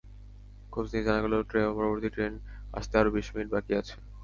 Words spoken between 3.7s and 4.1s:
আছে।